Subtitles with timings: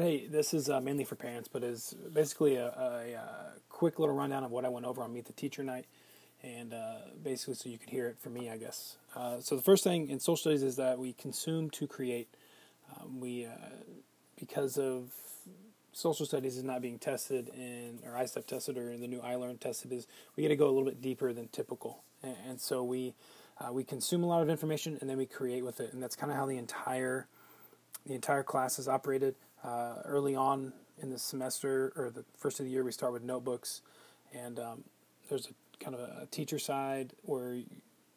[0.00, 4.14] Hey, this is uh, mainly for parents, but is basically a, a, a, quick little
[4.14, 5.86] rundown of what I went over on Meet the Teacher night,
[6.40, 8.96] and uh, basically so you could hear it from me, I guess.
[9.16, 12.28] Uh, so the first thing in social studies is that we consume to create.
[12.94, 13.50] Um, we, uh,
[14.38, 15.10] because of
[15.92, 19.58] social studies is not being tested in or ISTEP tested or in the new iLearn
[19.58, 22.84] tested is we got to go a little bit deeper than typical, and, and so
[22.84, 23.14] we
[23.60, 26.14] uh, we consume a lot of information and then we create with it, and that's
[26.14, 27.26] kind of how the entire
[28.06, 29.34] the entire class is operated.
[29.64, 30.72] Uh, early on
[31.02, 33.82] in the semester or the first of the year, we start with notebooks,
[34.32, 34.84] and um,
[35.28, 37.58] there's a kind of a teacher side where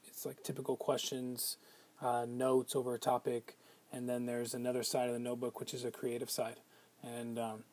[0.07, 1.57] it's like typical questions,
[2.01, 3.57] uh, notes over a topic,
[3.91, 6.57] and then there's another side of the notebook which is a creative side,
[7.03, 7.63] and um,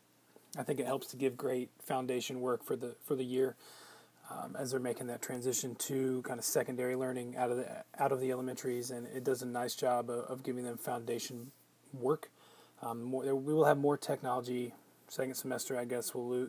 [0.59, 3.57] I think it helps to give great foundation work for the for the year.
[4.31, 7.67] Um, as they're making that transition to kind of secondary learning out of the
[7.99, 11.51] out of the elementaries, and it does a nice job of, of giving them foundation
[11.95, 12.29] work
[12.83, 14.75] um, more, we will have more technology
[15.09, 15.77] second semester.
[15.77, 16.49] I guess we'll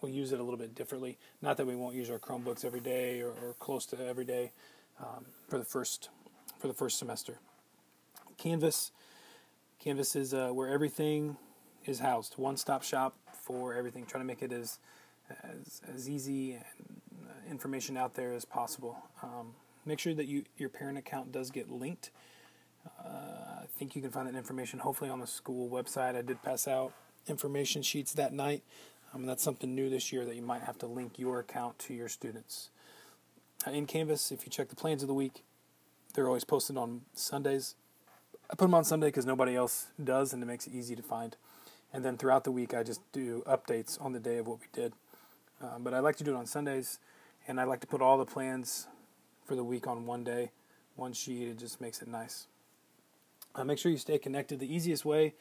[0.00, 1.18] we'll use it a little bit differently.
[1.40, 4.52] Not that we won't use our Chromebooks every day or, or close to every day
[5.00, 6.10] um, for the first
[6.58, 7.38] for the first semester.
[8.36, 8.92] Canvas,
[9.78, 11.36] Canvas is uh, where everything
[11.84, 12.34] is housed.
[12.36, 14.04] One stop shop for everything.
[14.04, 14.78] Trying to make it as
[15.42, 16.64] as, as easy and
[17.28, 18.96] uh, information out there as possible.
[19.22, 22.10] Um, make sure that you your parent account does get linked.
[22.98, 26.16] Uh, I think you can find that information hopefully on the school website.
[26.16, 26.92] I did pass out
[27.26, 28.62] information sheets that night.
[29.14, 31.94] Um, that's something new this year that you might have to link your account to
[31.94, 32.70] your students.
[33.66, 35.42] Uh, in Canvas, if you check the plans of the week,
[36.14, 37.74] they're always posted on Sundays.
[38.50, 41.02] I put them on Sunday because nobody else does, and it makes it easy to
[41.02, 41.36] find.
[41.92, 44.66] And then throughout the week, I just do updates on the day of what we
[44.72, 44.92] did.
[45.60, 46.98] Um, but I like to do it on Sundays,
[47.48, 48.86] and I like to put all the plans
[49.44, 50.50] for the week on one day,
[50.96, 51.48] one sheet.
[51.48, 52.46] It just makes it nice.
[53.56, 54.60] Uh, make sure you stay connected.
[54.60, 55.34] The easiest way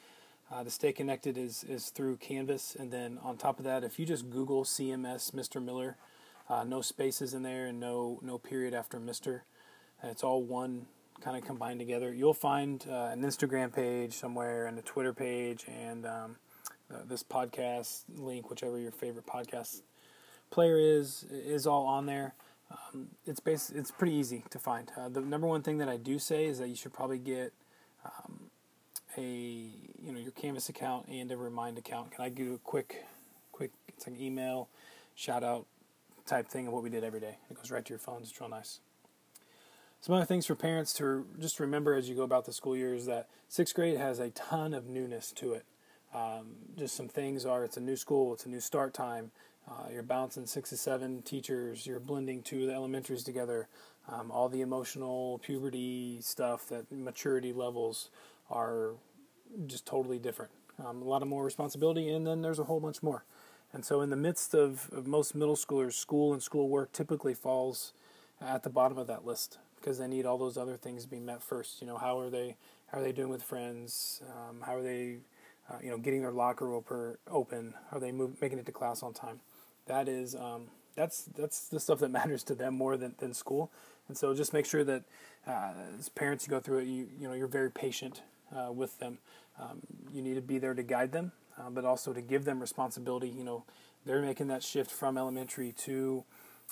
[0.52, 2.76] uh, to stay connected is, is through Canvas.
[2.80, 5.62] And then on top of that, if you just Google CMS Mr.
[5.62, 5.98] Miller,
[6.50, 9.42] uh, no spaces in there and no, no period after Mr.,
[10.02, 10.86] it's all one
[11.20, 12.14] kind of combined together.
[12.14, 16.36] You'll find uh, an Instagram page somewhere and a Twitter page and um,
[16.94, 19.82] uh, this podcast link, whichever your favorite podcast
[20.52, 22.34] player is, is all on there.
[22.72, 24.92] Um, it's bas- it's pretty easy to find.
[24.97, 27.53] Uh, the number one thing that I do say is that you should probably get
[28.06, 28.40] um,
[29.18, 32.12] a you know your Canvas account and a Remind account.
[32.12, 33.06] Can I do a quick,
[33.52, 33.72] quick?
[33.88, 34.70] It's like email,
[35.16, 35.66] shout out
[36.26, 37.38] type thing of what we did every day.
[37.50, 38.22] It goes right to your phone.
[38.22, 38.80] It's real nice.
[40.02, 42.94] Some other things for parents to just remember as you go about the school year
[42.94, 45.66] is that sixth grade has a ton of newness to it.
[46.14, 49.32] Um, just some things are it's a new school, it's a new start time.
[49.68, 53.68] Uh, you're bouncing six to seven teachers, you're blending two of the elementaries together
[54.10, 58.10] um, all the emotional puberty stuff that maturity levels
[58.50, 58.92] are
[59.66, 60.52] just totally different.
[60.86, 63.24] Um, a lot of more responsibility and then there's a whole bunch more.
[63.74, 67.34] And so in the midst of, of most middle schoolers school and school work typically
[67.34, 67.94] falls
[68.42, 71.20] at the bottom of that list because they need all those other things to be
[71.20, 71.82] met first.
[71.82, 72.58] You know how are they
[72.88, 74.22] how are they doing with friends?
[74.30, 75.18] Um, how are they
[75.70, 76.74] uh, you know getting their locker
[77.30, 77.74] open?
[77.92, 79.42] Are they move, making it to class on time?
[79.86, 83.72] That is um, that's that's the stuff that matters to them more than, than school
[84.08, 85.04] and so just make sure that
[85.48, 88.22] uh, as parents, you go through it, you, you know, you're very patient
[88.56, 89.20] uh, with them.
[89.60, 89.82] Um,
[90.14, 93.30] you need to be there to guide them, uh, but also to give them responsibility.
[93.30, 93.64] You know,
[94.06, 96.24] they're making that shift from elementary to,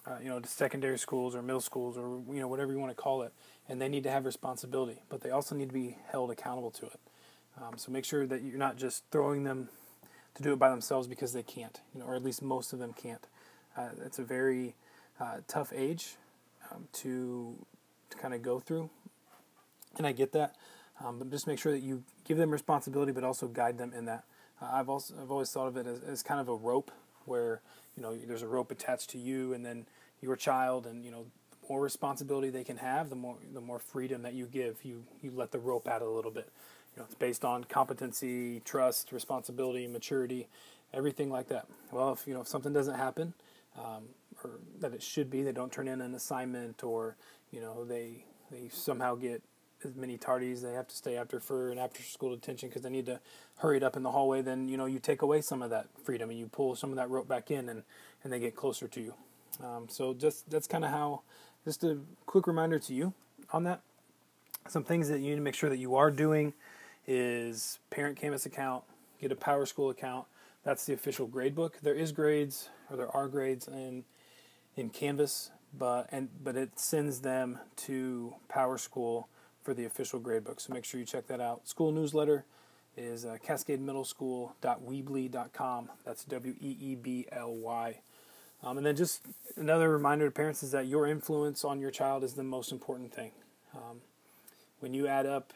[0.05, 2.95] uh, you know, to secondary schools or middle schools or, you know, whatever you want
[2.95, 3.33] to call it.
[3.67, 6.85] And they need to have responsibility, but they also need to be held accountable to
[6.87, 6.99] it.
[7.61, 9.69] Um, so make sure that you're not just throwing them
[10.35, 12.79] to do it by themselves because they can't, you know, or at least most of
[12.79, 13.27] them can't.
[13.77, 14.75] Uh, it's a very
[15.19, 16.15] uh, tough age
[16.71, 17.55] um, to
[18.09, 18.89] to kind of go through,
[19.97, 20.55] and I get that.
[21.03, 24.05] Um, but just make sure that you give them responsibility, but also guide them in
[24.05, 24.23] that.
[24.61, 26.91] Uh, I've also I've always thought of it as, as kind of a rope,
[27.25, 27.61] where
[27.97, 29.85] you know there's a rope attached to you, and then
[30.21, 33.79] your child, and you know the more responsibility they can have, the more the more
[33.79, 34.83] freedom that you give.
[34.83, 36.49] You you let the rope out a little bit.
[36.95, 40.47] You know, it's based on competency, trust, responsibility, maturity,
[40.93, 41.65] everything like that.
[41.91, 43.33] Well, if you know if something doesn't happen,
[43.77, 44.03] um,
[44.43, 45.43] or that it should be.
[45.43, 47.15] They don't turn in an assignment, or
[47.51, 49.41] you know they they somehow get
[49.83, 52.89] as many tardies they have to stay after for an after school detention because they
[52.89, 53.19] need to
[53.57, 54.41] hurry it up in the hallway.
[54.41, 56.95] Then you know you take away some of that freedom and you pull some of
[56.97, 57.83] that rope back in, and
[58.23, 59.13] and they get closer to you.
[59.63, 61.21] Um, so just that's kind of how.
[61.65, 63.13] Just a quick reminder to you
[63.53, 63.79] on that.
[64.67, 66.53] Some things that you need to make sure that you are doing
[67.07, 68.83] is parent canvas account,
[69.21, 70.25] get a Power School account.
[70.63, 71.79] That's the official grade book.
[71.81, 74.03] There is grades, or there are grades in
[74.75, 79.27] in Canvas, but and but it sends them to Power School
[79.61, 80.61] for the official gradebook.
[80.61, 81.67] So make sure you check that out.
[81.67, 82.45] School newsletter
[82.95, 85.89] is uh, cascademiddleschool.weebly.com.
[86.05, 87.99] That's W E E B L Y.
[88.61, 89.21] Um, and then just
[89.57, 93.13] another reminder to parents is that your influence on your child is the most important
[93.13, 93.31] thing.
[93.75, 93.99] Um,
[94.79, 95.51] when you add up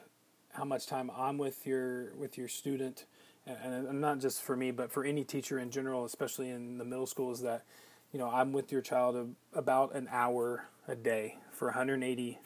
[0.53, 3.05] how much time I'm with your with your student,
[3.47, 7.07] and, not just for me, but for any teacher in general, especially in the middle
[7.07, 7.63] school, is that
[8.11, 12.39] you know I'm with your child about an hour a day for 180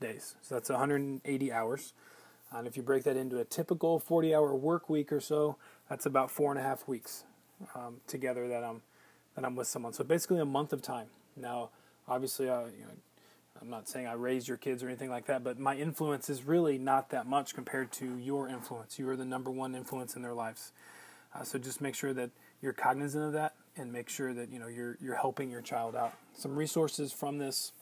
[0.00, 0.36] days.
[0.42, 1.92] So that's 180 hours.
[2.52, 5.56] And if you break that into a typical 40 hour work week or so,
[5.88, 7.24] that's about four and a half weeks
[7.74, 8.82] um, together that I'm
[9.36, 9.92] that I'm with someone.
[9.92, 11.06] So basically a month of time.
[11.36, 11.70] Now,
[12.08, 12.94] obviously, uh, you know,
[13.60, 16.44] I'm not saying I raised your kids or anything like that, but my influence is
[16.44, 18.98] really not that much compared to your influence.
[18.98, 20.72] You are the number one influence in their lives.
[21.34, 22.30] Uh, so just make sure that
[22.62, 25.94] you're cognizant of that and make sure that you know you're you're helping your child
[25.94, 26.14] out.
[26.36, 27.72] Some resources from this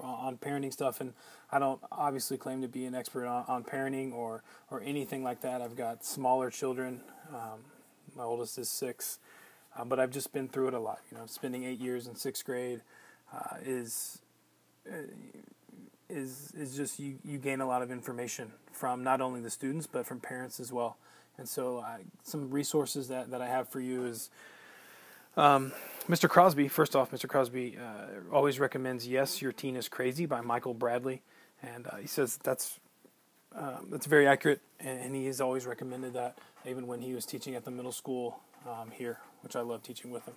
[0.00, 1.12] on parenting stuff, and
[1.50, 5.40] I don't obviously claim to be an expert on, on parenting or or anything like
[5.42, 5.60] that.
[5.60, 7.00] I've got smaller children.
[7.34, 7.60] Um,
[8.16, 9.18] my oldest is six,
[9.76, 11.00] uh, but I've just been through it a lot.
[11.10, 12.82] You know, spending eight years in sixth grade
[13.32, 14.20] uh, is
[16.08, 19.86] is is just you you gain a lot of information from not only the students
[19.86, 20.96] but from parents as well.
[21.38, 24.30] And so, uh, some resources that, that I have for you is
[25.36, 25.72] um,
[26.08, 26.28] Mr.
[26.28, 27.28] Crosby, first off, Mr.
[27.28, 31.20] Crosby uh, always recommends "Yes, Your Teen Is Crazy" by Michael Bradley,
[31.62, 32.80] and uh, he says that's
[33.54, 37.24] um, that's very accurate, and, and, he has always recommended that, even when he was
[37.24, 40.34] teaching at the middle school um, here, which I love teaching with him.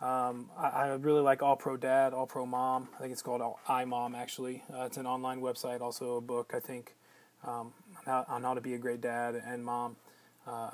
[0.00, 2.88] Um, I, I, really like All Pro Dad, All Pro Mom.
[2.96, 4.62] I think it's called iMom actually.
[4.72, 6.52] Uh, it's an online website, also a book.
[6.54, 6.94] I think
[7.46, 7.72] um,
[8.06, 9.96] on, how, to be a great dad and mom.
[10.46, 10.70] Uh,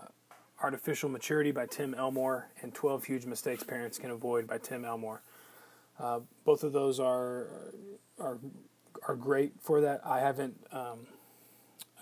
[0.63, 5.23] Artificial Maturity by Tim Elmore and 12 Huge Mistakes Parents Can Avoid by Tim Elmore.
[5.99, 7.47] Uh, both of those are
[8.19, 8.39] are
[9.07, 10.01] are great for that.
[10.05, 10.57] I haven't.
[10.73, 11.07] Um,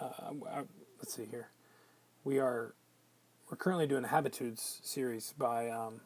[0.00, 0.62] uh, I,
[0.99, 1.50] let's see here.
[2.25, 2.75] We are
[3.50, 6.00] we're currently doing a Habitudes series by um,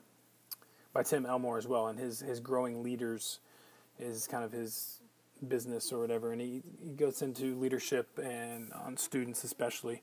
[0.93, 3.39] by Tim Elmore as well, and his his growing leaders
[3.99, 5.01] is kind of his
[5.47, 10.03] business or whatever, and he, he goes into leadership and on students especially.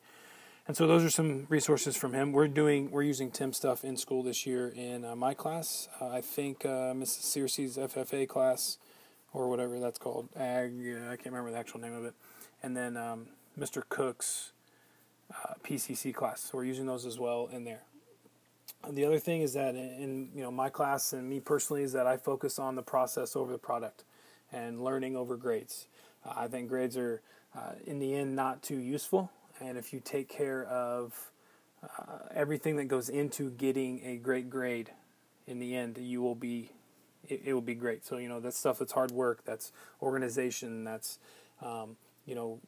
[0.68, 2.31] And so those are some resources from him.
[2.31, 5.89] We're doing we're using Tim stuff in school this year in uh, my class.
[6.00, 7.24] Uh, I think uh, Mrs.
[7.24, 8.77] Searcy's FFA class
[9.33, 10.74] or whatever that's called, Ag.
[11.09, 12.13] I can't remember the actual name of it.
[12.62, 13.27] And then um,
[13.57, 13.81] Mr.
[13.88, 14.51] Cook's
[15.31, 16.42] uh, PCC class.
[16.42, 17.81] So we're using those as well in there.
[18.89, 22.07] The other thing is that in you know my class and me personally is that
[22.07, 24.04] I focus on the process over the product
[24.51, 25.88] and learning over grades.
[26.25, 27.21] Uh, I think grades are
[27.56, 31.31] uh, in the end not too useful and if you take care of
[31.83, 34.92] uh, everything that goes into getting a great grade,
[35.48, 36.71] in the end, you will be
[37.27, 38.06] it, it will be great.
[38.06, 39.71] So you know that's stuff that's hard work, that's
[40.01, 41.19] organization, that's
[41.62, 42.60] um, you know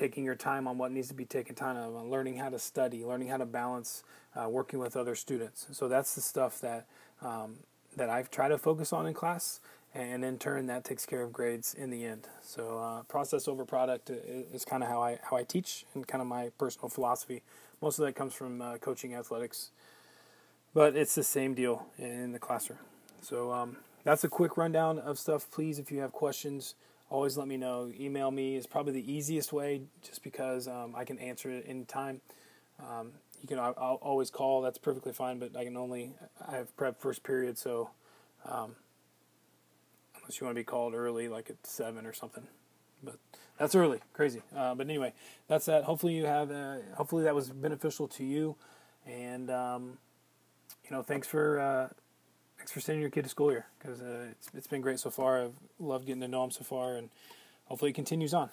[0.00, 3.04] taking your time on what needs to be taken time on, learning how to study,
[3.04, 4.02] learning how to balance,
[4.34, 5.66] uh, working with other students.
[5.72, 6.86] So that's the stuff that
[7.20, 7.56] um,
[7.96, 9.60] that I've tried to focus on in class,
[9.94, 12.28] and in turn that takes care of grades in the end.
[12.40, 16.22] So uh, process over product is kind of how I how I teach and kind
[16.22, 17.42] of my personal philosophy.
[17.82, 19.70] Most of that comes from uh, coaching athletics,
[20.72, 22.78] but it's the same deal in the classroom.
[23.20, 25.50] So um, that's a quick rundown of stuff.
[25.50, 26.74] Please, if you have questions,
[27.10, 27.92] always let me know.
[27.98, 32.22] Email me is probably the easiest way, just because um, I can answer it anytime.
[32.80, 33.12] Um,
[33.42, 34.62] you can I'll, always call.
[34.62, 36.14] That's perfectly fine, but I can only
[36.46, 37.90] I have prep first period, so.
[38.46, 38.74] Um,
[40.30, 42.46] unless you want to be called early, like at seven or something.
[43.02, 43.16] But
[43.58, 44.42] that's early, crazy.
[44.56, 45.12] Uh, but anyway,
[45.48, 45.84] that's that.
[45.84, 46.50] Hopefully you have.
[46.52, 48.54] Uh, hopefully that was beneficial to you,
[49.04, 49.98] and um,
[50.84, 51.88] you know, thanks for uh,
[52.60, 55.08] thanks for sending your kid to school here because uh, it's it's been great so
[55.08, 55.44] far.
[55.44, 57.08] I've loved getting to know him so far, and
[57.64, 58.50] hopefully it continues on.